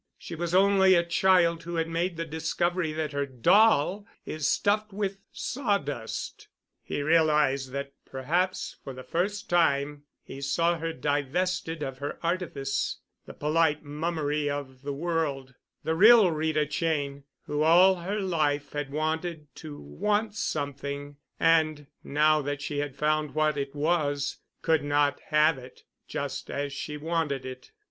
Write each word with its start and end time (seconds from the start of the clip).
She 0.17 0.33
was 0.33 0.55
only 0.55 0.95
a 0.95 1.05
child 1.05 1.61
who 1.61 1.75
had 1.75 1.87
made 1.87 2.17
the 2.17 2.25
discovery 2.25 2.91
that 2.93 3.11
her 3.11 3.27
doll 3.27 4.07
is 4.25 4.47
stuffed 4.47 4.91
with 4.91 5.19
sawdust. 5.31 6.47
He 6.81 7.03
realized 7.03 7.71
that 7.73 7.93
perhaps 8.03 8.77
for 8.83 8.93
the 8.95 9.03
first 9.03 9.47
time 9.47 10.05
he 10.23 10.41
saw 10.41 10.79
her 10.79 10.91
divested 10.91 11.83
of 11.83 11.99
her 11.99 12.17
artifice, 12.23 12.97
the 13.27 13.35
polite 13.35 13.83
mummery 13.83 14.49
of 14.49 14.81
the 14.81 14.91
world, 14.91 15.53
the 15.83 15.93
real 15.93 16.31
Rita 16.31 16.65
Cheyne, 16.65 17.23
who 17.43 17.61
all 17.61 17.97
her 17.97 18.19
life 18.19 18.71
had 18.71 18.91
wanted 18.91 19.53
to 19.57 19.79
want 19.79 20.33
something 20.33 21.17
and, 21.39 21.85
now 22.03 22.41
that 22.41 22.63
she 22.63 22.79
had 22.79 22.95
found 22.95 23.35
what 23.35 23.55
it 23.55 23.75
was, 23.75 24.37
could 24.63 24.83
not 24.83 25.19
have 25.27 25.59
it 25.59 25.83
just 26.07 26.49
as 26.49 26.73
she 26.73 26.97
wanted 26.97 27.45
it. 27.45 27.69